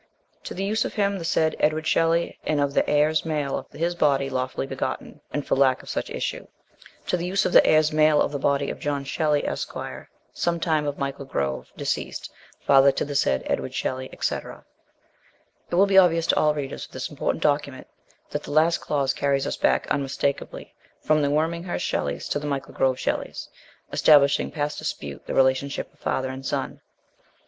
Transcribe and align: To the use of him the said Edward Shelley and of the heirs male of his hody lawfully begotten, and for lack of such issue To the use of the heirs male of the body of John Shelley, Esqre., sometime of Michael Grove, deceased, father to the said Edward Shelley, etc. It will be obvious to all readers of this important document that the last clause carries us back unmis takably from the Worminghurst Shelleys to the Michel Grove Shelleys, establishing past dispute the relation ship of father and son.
To 0.45 0.55
the 0.55 0.63
use 0.63 0.83
of 0.83 0.95
him 0.95 1.19
the 1.19 1.23
said 1.23 1.55
Edward 1.59 1.85
Shelley 1.85 2.39
and 2.43 2.59
of 2.59 2.73
the 2.73 2.89
heirs 2.89 3.23
male 3.23 3.55
of 3.55 3.71
his 3.71 3.93
hody 3.93 4.31
lawfully 4.31 4.65
begotten, 4.65 5.21
and 5.31 5.45
for 5.45 5.55
lack 5.55 5.83
of 5.83 5.89
such 5.89 6.09
issue 6.09 6.47
To 7.05 7.17
the 7.17 7.25
use 7.27 7.45
of 7.45 7.53
the 7.53 7.63
heirs 7.63 7.91
male 7.91 8.19
of 8.19 8.31
the 8.31 8.39
body 8.39 8.71
of 8.71 8.79
John 8.79 9.03
Shelley, 9.03 9.43
Esqre., 9.43 10.07
sometime 10.33 10.87
of 10.87 10.97
Michael 10.97 11.25
Grove, 11.25 11.71
deceased, 11.77 12.33
father 12.61 12.91
to 12.91 13.05
the 13.05 13.13
said 13.13 13.43
Edward 13.45 13.75
Shelley, 13.75 14.09
etc. 14.11 14.65
It 15.69 15.75
will 15.75 15.85
be 15.85 15.99
obvious 15.99 16.25
to 16.25 16.35
all 16.35 16.55
readers 16.55 16.85
of 16.87 16.93
this 16.93 17.07
important 17.11 17.43
document 17.43 17.85
that 18.31 18.41
the 18.41 18.49
last 18.51 18.79
clause 18.79 19.13
carries 19.13 19.45
us 19.45 19.55
back 19.55 19.85
unmis 19.91 20.17
takably 20.17 20.71
from 20.99 21.21
the 21.21 21.29
Worminghurst 21.29 21.85
Shelleys 21.85 22.27
to 22.29 22.39
the 22.39 22.47
Michel 22.47 22.73
Grove 22.73 22.97
Shelleys, 22.97 23.49
establishing 23.91 24.49
past 24.49 24.79
dispute 24.79 25.27
the 25.27 25.35
relation 25.35 25.69
ship 25.69 25.93
of 25.93 25.99
father 25.99 26.29
and 26.29 26.43
son. 26.43 26.81